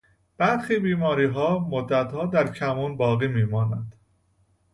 [0.37, 3.95] برخی بیماریها مدتها در کمون باقی میماند.